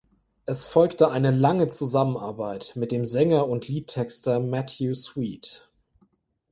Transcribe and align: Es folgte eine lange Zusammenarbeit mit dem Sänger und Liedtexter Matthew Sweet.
Es 0.47 0.65
folgte 0.65 1.11
eine 1.11 1.29
lange 1.29 1.67
Zusammenarbeit 1.67 2.73
mit 2.75 2.91
dem 2.91 3.05
Sänger 3.05 3.47
und 3.47 3.67
Liedtexter 3.67 4.39
Matthew 4.39 4.95
Sweet. 4.95 5.69